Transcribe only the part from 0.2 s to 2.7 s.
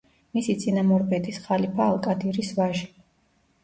მისი წინამორბედის, ხალიფა ალ-კადირის